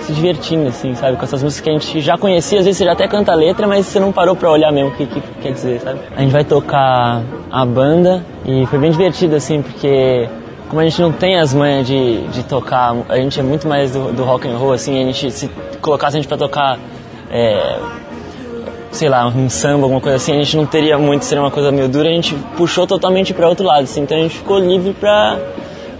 [0.00, 1.16] se divertindo, assim, sabe?
[1.16, 3.34] Com essas músicas que a gente já conhecia, às vezes você já até canta a
[3.34, 6.00] letra, mas você não parou pra olhar mesmo o que, que quer dizer, sabe?
[6.14, 10.28] A gente vai tocar a banda e foi bem divertido, assim, porque
[10.68, 13.92] como a gente não tem as manhas de, de tocar, a gente é muito mais
[13.92, 15.48] do, do rock and roll, assim, a gente se
[15.80, 16.78] colocasse a gente pra tocar
[17.30, 17.78] é,
[18.94, 21.72] sei lá, um samba, alguma coisa assim, a gente não teria muito, seria uma coisa
[21.72, 24.92] meio dura, a gente puxou totalmente para outro lado, assim, então a gente ficou livre
[24.92, 25.36] pra...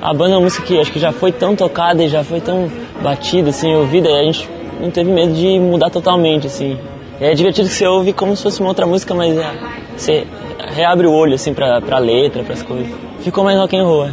[0.00, 2.40] A banda é uma música que acho que já foi tão tocada e já foi
[2.40, 2.70] tão
[3.02, 4.48] batida, assim, ouvida, e a gente
[4.80, 6.78] não teve medo de mudar totalmente, assim.
[7.20, 9.50] É divertido que você ouve como se fosse uma outra música, mas é,
[9.96, 10.26] você
[10.74, 12.92] reabre o olho, assim, pra, pra letra, pras coisas.
[13.20, 14.08] Ficou mais rock and roll,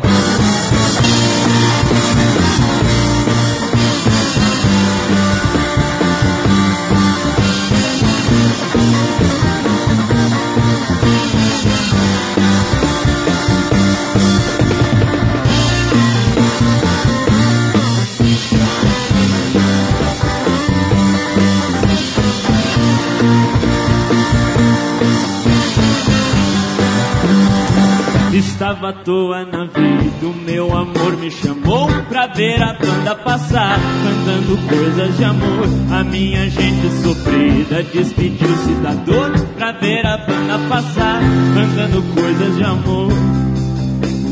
[28.92, 34.58] à toa na vida, o meu amor me chamou pra ver a banda passar, cantando
[34.68, 35.66] coisas de amor.
[35.98, 41.22] A minha gente sofrida despediu-se da dor pra ver a banda passar,
[41.56, 43.14] cantando coisas de amor.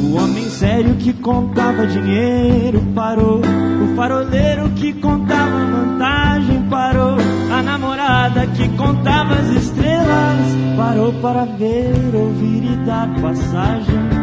[0.03, 3.39] O homem sério que contava dinheiro parou.
[3.39, 7.15] O faroleiro que contava vantagem parou.
[7.49, 10.39] A namorada que contava as estrelas
[10.75, 14.18] parou para ver, ouvir e dar passagem.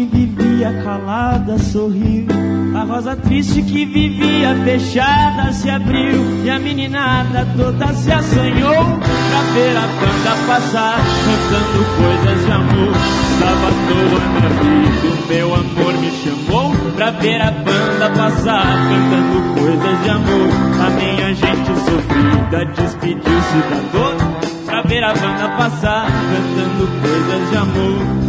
[0.00, 2.26] Que vivia calada sorriu.
[2.74, 6.42] A rosa triste que vivia fechada se abriu.
[6.42, 12.94] E a meninada toda se assanhou pra ver a banda passar, cantando coisas de amor.
[13.30, 19.60] Estava à toa na vida, meu amor me chamou pra ver a banda passar, cantando
[19.60, 20.50] coisas de amor.
[20.80, 24.16] A minha gente sofrida despediu-se da dor
[24.64, 28.19] pra ver a banda passar, cantando coisas de amor.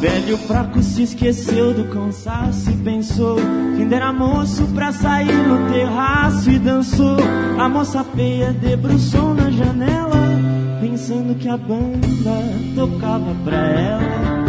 [0.00, 5.70] Velho fraco se esqueceu do cansaço e pensou que ainda era moço pra sair no
[5.72, 7.16] terraço e dançou.
[7.58, 10.28] A moça feia debruçou na janela,
[10.80, 12.42] pensando que a banda
[12.74, 14.46] tocava pra ela.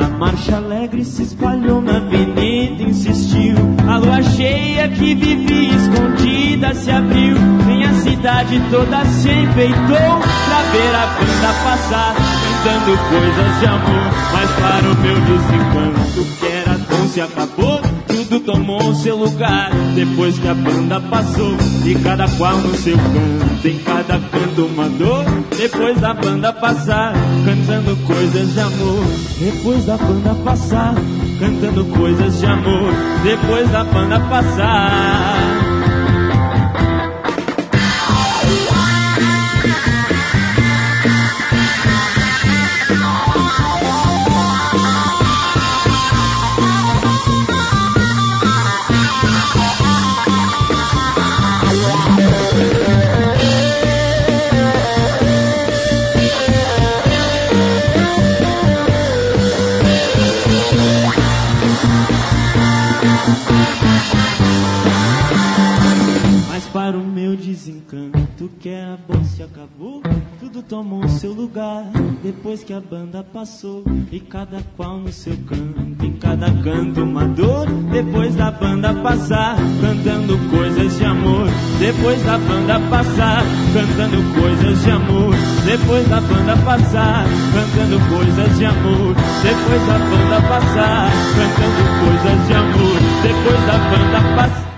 [0.00, 3.56] A marcha alegre se espalhou na avenida, insistiu.
[3.86, 7.36] A lua cheia que vivia escondida se abriu.
[7.68, 12.14] Em a cidade toda se enfeitou pra ver a banda passar,
[12.62, 14.12] cantando coisas de amor.
[14.32, 17.80] Mas para o meu desencanto, que era bom se acabou.
[18.06, 21.56] Tudo tomou seu lugar depois que a banda passou.
[21.84, 25.24] E cada qual no seu canto, em cada canto uma dor.
[25.56, 27.12] Depois da banda passar,
[27.44, 29.04] cantando coisas de amor.
[29.38, 30.94] Depois da banda passar,
[31.38, 32.92] cantando coisas de amor.
[33.22, 35.59] Depois da banda passar.
[70.70, 71.84] Tomou seu lugar
[72.22, 73.82] depois que a banda passou.
[74.12, 77.66] E cada qual no seu canto, em cada canto uma dor.
[77.90, 81.48] Depois da banda passar, cantando coisas de amor.
[81.80, 83.42] Depois da banda passar,
[83.74, 85.34] cantando coisas de amor.
[85.66, 89.14] Depois da banda passar, cantando coisas de amor.
[89.42, 93.00] Depois da banda passar, cantando coisas de amor.
[93.22, 94.69] Depois da banda passar.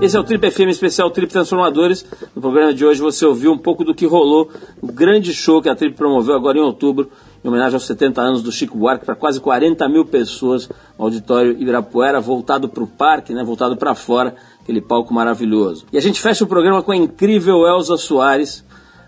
[0.00, 2.06] Esse é o Trip FM especial Trip Transformadores.
[2.32, 4.48] No programa de hoje você ouviu um pouco do que rolou
[4.80, 7.10] no grande show que a Trip promoveu agora em outubro,
[7.44, 11.50] em homenagem aos 70 anos do Chico Buarque, para quase 40 mil pessoas no auditório
[11.60, 15.84] Ibirapuera, voltado para o parque, né, voltado para fora, aquele palco maravilhoso.
[15.92, 18.64] E a gente fecha o programa com a incrível Elza Soares,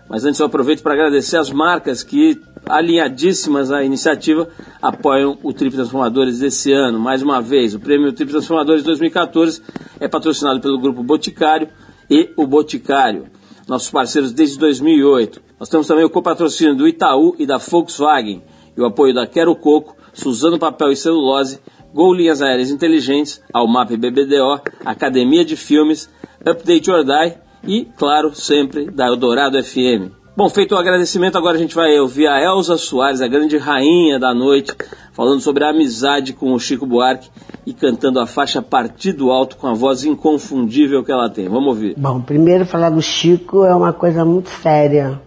[0.09, 2.37] mas antes eu aproveito para agradecer as marcas que,
[2.71, 4.47] alinhadíssimas à iniciativa,
[4.81, 6.99] apoiam o Trip Transformadores desse ano.
[6.99, 9.61] Mais uma vez, o prêmio Trip Transformadores 2014
[9.99, 11.67] é patrocinado pelo Grupo Boticário
[12.09, 13.27] e o Boticário,
[13.67, 15.41] nossos parceiros desde 2008.
[15.59, 18.41] Nós temos também o copatrocínio do Itaú e da Volkswagen
[18.75, 21.59] e o apoio da Quero Coco, Suzano Papel e Celulose,
[21.93, 26.09] Gol Linhas Aéreas Inteligentes, Almap BBDO, Academia de Filmes,
[26.45, 30.20] Update or Die e, claro, sempre da Eldorado FM.
[30.33, 34.17] Bom, feito o agradecimento, agora a gente vai ouvir a Elza Soares, a grande rainha
[34.17, 34.71] da noite,
[35.11, 37.29] falando sobre a amizade com o Chico Buarque
[37.65, 41.49] e cantando a faixa Partido Alto com a voz inconfundível que ela tem.
[41.49, 41.95] Vamos ouvir.
[41.97, 45.19] Bom, primeiro falar do Chico é uma coisa muito séria,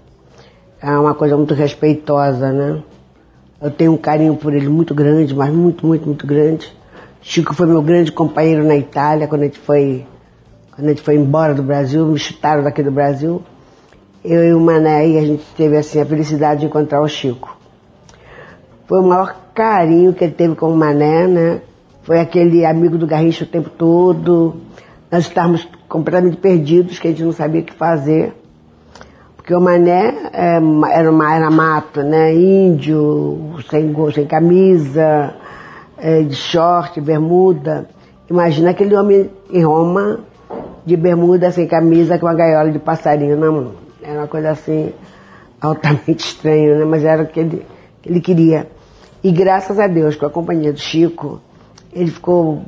[0.81, 2.83] é uma coisa muito respeitosa, né?
[3.61, 6.73] Eu tenho um carinho por ele muito grande, mas muito, muito, muito grande.
[7.21, 10.07] Chico foi meu grande companheiro na Itália, quando a gente foi,
[10.75, 13.43] quando a gente foi embora do Brasil, me chutaram daqui do Brasil.
[14.25, 17.59] Eu e o Mané, e a gente teve assim a felicidade de encontrar o Chico.
[18.87, 21.61] Foi o maior carinho que ele teve com o Mané, né?
[22.05, 24.57] Foi aquele amigo do Garrincha o tempo todo.
[25.13, 28.33] Nós estávamos completamente perdidos, que a gente não sabia o que fazer.
[29.37, 30.55] Porque o Mané é,
[30.91, 32.35] era, uma, era mato, né?
[32.35, 35.35] Índio, sem, sem camisa,
[35.99, 37.87] é, de short, bermuda.
[38.31, 40.21] Imagina aquele homem em Roma,
[40.87, 43.84] de bermuda, sem camisa, com uma gaiola de passarinho na mão.
[44.05, 44.93] Era uma coisa assim,
[45.61, 46.85] altamente estranha, né?
[46.85, 47.67] Mas era o que ele,
[48.03, 48.69] que ele queria.
[49.23, 51.41] E graças a Deus, com a companhia do Chico,
[51.91, 52.63] ele ficou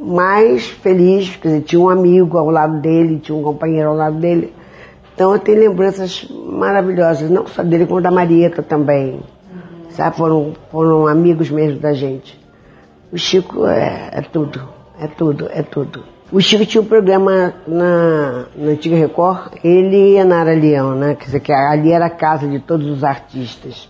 [0.00, 4.18] mais feliz, quer dizer, tinha um amigo ao lado dele, tinha um companheiro ao lado
[4.18, 4.52] dele.
[5.14, 9.20] Então eu tenho lembranças maravilhosas, não só dele, como da Marieta também.
[9.90, 12.38] Sabe, foram, foram amigos mesmo da gente.
[13.12, 14.68] O Chico é, é tudo,
[15.00, 16.15] é tudo, é tudo.
[16.32, 21.14] O Chico tinha um programa na, na antiga Record, ele e a Nara Leão, né?
[21.14, 23.88] Quer dizer, que ali era a casa de todos os artistas.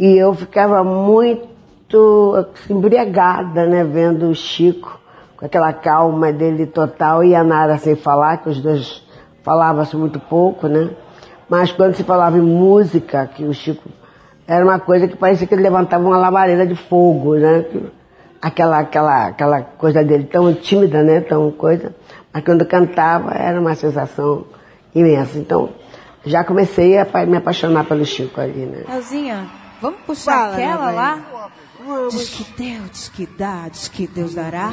[0.00, 4.98] E eu ficava muito assim, embriagada, né, vendo o Chico
[5.36, 9.00] com aquela calma dele total e a Nara sem falar, que os dois
[9.44, 10.90] falavam-se muito pouco, né?
[11.48, 13.88] Mas quando se falava em música, que o Chico
[14.44, 17.64] era uma coisa que parecia que ele levantava uma labareda de fogo, né?
[18.40, 21.20] Aquela, aquela, aquela coisa dele tão tímida, né?
[21.20, 21.94] Tão coisa.
[22.32, 24.46] Mas quando cantava era uma sensação
[24.94, 25.38] imensa.
[25.38, 25.70] Então,
[26.24, 28.84] já comecei a me apaixonar pelo Chico ali, né?
[28.94, 29.48] Elzinha,
[29.80, 31.50] vamos puxar Fala, aquela lá?
[32.10, 34.70] Diz que deu, diz que dá, diz que Deus dará.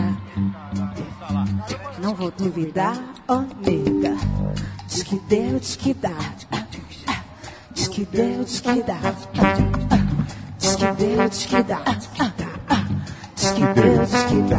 [1.99, 2.97] Não vou duvidar,
[3.28, 4.18] oh nega.
[4.88, 6.09] Diz que deu, diz que dá.
[7.72, 8.97] Diz que deu, diz que dá.
[9.05, 10.05] Diz que deu, diz que dá.
[10.57, 12.34] Diz diz que Deus, diz que dá.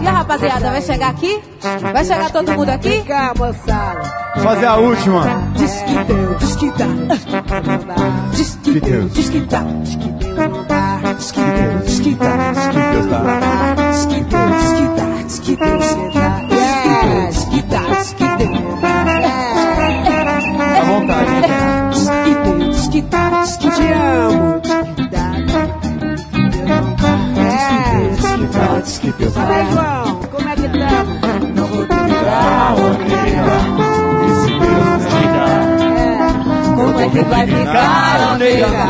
[0.03, 1.43] E a rapaziada vai chegar aqui?
[1.93, 3.03] Vai chegar todo mundo aqui?
[3.03, 4.03] Cá, moçada.
[4.43, 5.25] Fazer a última.
[5.55, 6.87] Diz que Deus, diz que dá.
[8.33, 9.61] Diz que Deus, diz que dá.
[9.83, 11.01] Diz que não dá.
[11.17, 12.37] Diz que Deus, diz que dá.
[12.53, 13.75] Diz que Deus dá.
[13.91, 15.23] Diz que Deus, diz que dá.
[15.27, 16.16] Diz que Deus dá.
[29.49, 31.21] Aí, João, como é que estamos?
[31.55, 33.59] Não vou duvidar, ô nega.
[34.27, 38.87] E se Deus te dá, como é que vai ficar, ô nega?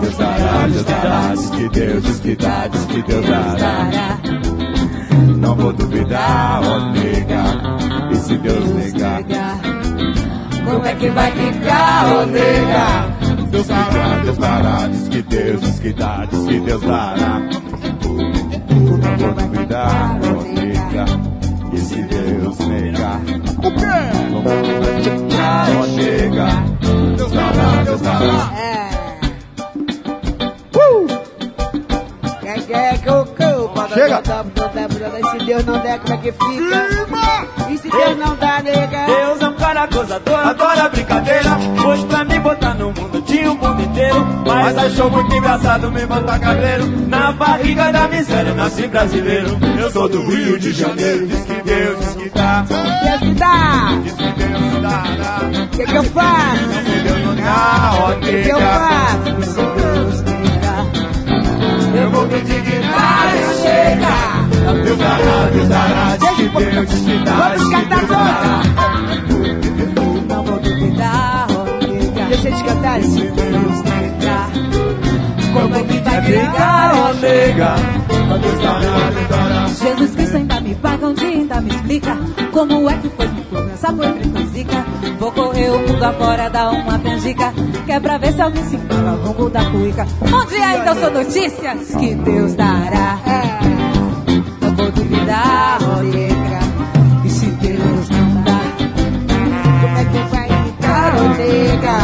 [0.00, 4.18] Deus dará, Deus dará, diz que Deus, diz que dá, diz que Deus dará.
[5.36, 7.42] Não vou duvidar, ó nega.
[8.12, 9.22] E se Deus negar,
[10.64, 13.46] Como é que vai ficar, ô nega?
[13.50, 17.61] Deus dará, Deus dará, diz que Deus, diz que dá, diz que Deus dará.
[19.22, 21.04] Vou duvidar, ó nega.
[21.72, 23.20] E se Deus negar,
[23.58, 23.96] o quê?
[24.32, 26.48] Vou duvidar, ó nega.
[27.16, 28.50] Deus dará, Deus dará.
[32.40, 33.61] Quem quer que eu culpa?
[33.94, 34.22] Chega.
[35.30, 37.70] Se Deus não der, como é que fica?
[37.70, 39.06] E se Deus não dá, nega?
[39.06, 41.50] Deus é um cara gozador, adora brincadeira.
[41.86, 44.26] Hoje pra me botar no mundo tinha o mundo inteiro.
[44.46, 46.86] Mas achou muito engraçado me botar cabreiro.
[47.08, 49.58] Na barriga da miséria nasci brasileiro.
[49.78, 51.26] Eu sou do Rio de Janeiro.
[51.26, 52.64] Diz que Deus, diz que dá.
[52.68, 53.88] Deus que dá.
[54.02, 55.02] Diz que Deus dá.
[55.62, 56.64] O que, que eu faço?
[56.84, 58.70] Se Deus não dá, ó O que, que eu nega.
[58.78, 58.91] faço?
[63.82, 64.82] Chega.
[64.84, 66.16] Deus dará, Deus dará.
[66.16, 67.34] Diz que Deus, que dá.
[67.50, 68.62] Que Deus dará.
[70.28, 71.46] Não vou duvidar,
[71.80, 72.24] nega.
[72.28, 73.10] Deixa eles cantarem.
[73.10, 74.50] Se Deus negar,
[75.52, 77.74] como é que vai Ficar, ficar, ó nega.
[78.40, 79.66] Deus dará, Deus dará.
[79.66, 82.16] Jesus Cristo ainda me paga um dia, ainda me explica
[82.52, 84.84] como é que foi foi essa foi foi zica.
[85.18, 87.52] Vou correr o mundo afora, dar uma canjica,
[87.84, 90.06] que é pra ver se me sinto ao longo da cuica.
[90.22, 93.18] Um dia ainda eu sou notícias que Deus dará.
[93.26, 93.51] Não
[95.34, 96.60] ó nega.
[97.24, 98.60] E se Deus não dá,
[99.80, 101.98] como é que vai ficar, ó nega?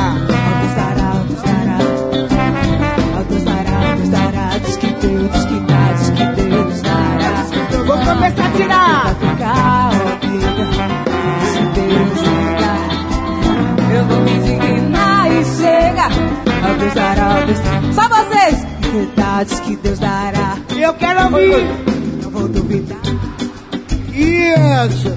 [0.76, 1.78] Dará, Deus dará.
[3.28, 4.58] Deus dará.
[4.58, 7.32] Diz que Deus, que diz que Deus dará.
[7.86, 9.02] Vou começar a tirar.
[9.04, 10.64] Vai ficar, ó nega.
[11.52, 12.76] Se Deus não dá,
[13.94, 16.06] eu vou me indignar e chega.
[16.64, 16.94] Ó Deus
[17.94, 18.68] Só vocês!
[19.46, 20.56] Diz que Deus dará.
[20.76, 21.64] Eu quero ouvir.
[22.22, 23.07] Não vou duvidar.
[24.18, 25.16] Isso.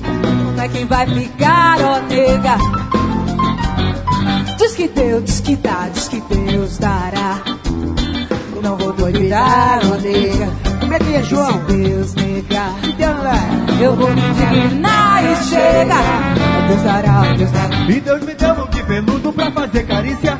[0.00, 2.58] Como é que vai ficar, ó nega?
[4.56, 7.42] Diz que Deus, diz que dá, diz que Deus dará.
[8.62, 10.48] Não vou duvidar, ó nega.
[10.78, 11.66] Como é que é, João?
[11.66, 13.82] Se Deus negar, dá.
[13.82, 15.96] eu vou me indignar e chega.
[16.68, 17.76] Deus dará, Deus dará.
[17.88, 20.38] E Deus me deu um de veludo pra fazer carícia.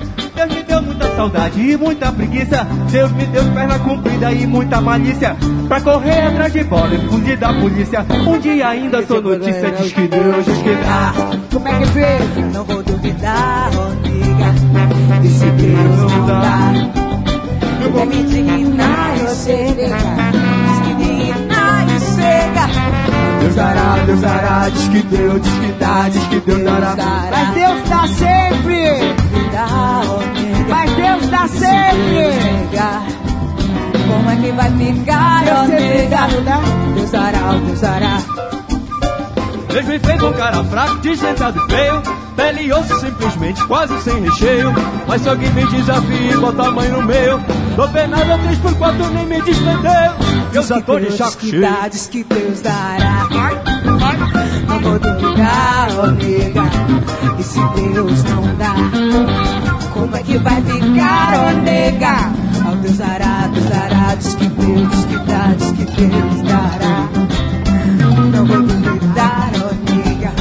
[1.18, 2.64] Saudade e muita preguiça.
[2.92, 5.36] Deus me deu perna comprida e muita malícia.
[5.66, 8.06] Pra correr atrás de bola e fugir da polícia.
[8.24, 11.12] Um dia ainda sou notícia, diz que Deus, diz que dá.
[11.52, 12.52] Como é que fez?
[12.54, 13.70] Não vou duvidar,
[14.04, 15.24] nega.
[15.24, 16.72] E se Deus não dá,
[17.82, 19.88] eu vou me indignar e chega.
[19.88, 22.68] Diz que indignar e chega.
[23.40, 26.96] Deus dará, Deus dará, diz que Deus, diz que dá, diz que Deus dará.
[27.28, 29.18] Mas Deus dá sempre.
[29.32, 30.37] Duvidar,
[31.38, 33.02] dá Se negar,
[34.08, 36.26] Como é que vai ficar, ó nega?
[36.44, 36.60] dá?
[36.94, 38.18] Deus dará, Deus dará.
[39.72, 42.02] Deus me fez um cara fraco, desdentado e feio.
[42.34, 44.72] Pele e osso simplesmente quase sem recheio.
[45.06, 47.40] Mas se alguém me desafia e bota a mãe no meio,
[47.76, 49.92] tô penado três por quatro, nem me desprendeu.
[50.52, 51.62] Eu já tô de chaco cheio.
[52.10, 53.28] que Deus dará.
[53.84, 53.87] Não
[54.82, 56.62] vou duvidar, ó nega.
[57.38, 58.74] E se Deus não dá,
[59.92, 62.30] como é que vai ficar, ó nega?
[62.66, 63.48] Ó Deus dará,
[64.18, 67.08] diz que Deus, que dá, diz que Deus dará.
[68.32, 70.32] Não vou duvidar, ó nega.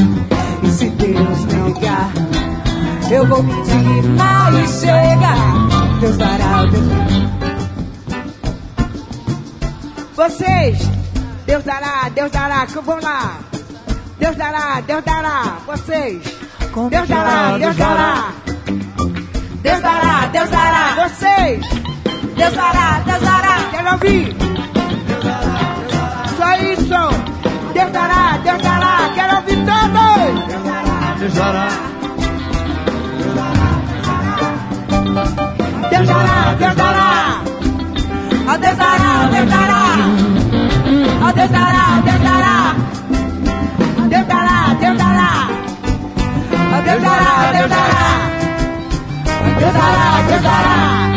[0.63, 2.11] E se Deus negar,
[3.11, 5.35] eu vou me indignar e chega.
[5.99, 7.07] Deus dará, Deus dará.
[10.15, 10.79] Vocês.
[11.45, 12.65] Deus dará, Deus dará.
[12.65, 13.37] que- Vamos lá.
[14.19, 15.57] Deus dará, Deus dará.
[15.65, 16.23] Vocês.
[16.89, 18.33] Deus dará, Deus dará.
[19.61, 21.07] Deus dará, Deus dará.
[21.07, 21.61] Vocês.
[22.35, 23.57] Deus dará, Deus dará.
[23.71, 24.35] Quero ouvir.
[26.37, 27.01] Só isso.
[27.73, 29.11] Deus dará, Deus dará.
[29.15, 30.47] Quero ouvir todos.
[30.47, 31.67] Deus dará, Deus dará,
[33.17, 33.67] Deus dará.
[35.17, 36.46] Ó Deus dará,
[46.97, 48.31] Ó Deus dará, Deus dará.
[49.59, 51.07] Deus dará, Deus dará.
[51.07, 51.16] Deus